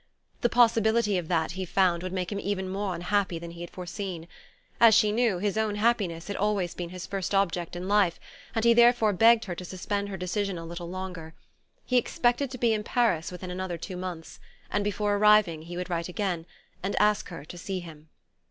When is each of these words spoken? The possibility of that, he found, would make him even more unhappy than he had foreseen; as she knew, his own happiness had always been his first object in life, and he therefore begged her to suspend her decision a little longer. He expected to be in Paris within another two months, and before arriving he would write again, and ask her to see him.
The 0.41 0.49
possibility 0.49 1.19
of 1.19 1.27
that, 1.27 1.51
he 1.51 1.63
found, 1.63 2.01
would 2.01 2.11
make 2.11 2.31
him 2.31 2.39
even 2.39 2.67
more 2.67 2.95
unhappy 2.95 3.37
than 3.37 3.51
he 3.51 3.61
had 3.61 3.69
foreseen; 3.69 4.27
as 4.79 4.95
she 4.95 5.11
knew, 5.11 5.37
his 5.37 5.59
own 5.59 5.75
happiness 5.75 6.27
had 6.27 6.35
always 6.37 6.73
been 6.73 6.89
his 6.89 7.05
first 7.05 7.35
object 7.35 7.75
in 7.75 7.87
life, 7.87 8.19
and 8.55 8.65
he 8.65 8.73
therefore 8.73 9.13
begged 9.13 9.45
her 9.45 9.53
to 9.53 9.63
suspend 9.63 10.09
her 10.09 10.17
decision 10.17 10.57
a 10.57 10.65
little 10.65 10.89
longer. 10.89 11.35
He 11.85 11.97
expected 11.97 12.49
to 12.49 12.57
be 12.57 12.73
in 12.73 12.81
Paris 12.83 13.31
within 13.31 13.51
another 13.51 13.77
two 13.77 13.95
months, 13.95 14.39
and 14.71 14.83
before 14.83 15.17
arriving 15.17 15.61
he 15.61 15.77
would 15.77 15.91
write 15.91 16.09
again, 16.09 16.47
and 16.81 16.95
ask 16.99 17.29
her 17.29 17.45
to 17.45 17.55
see 17.59 17.79
him. 17.81 18.09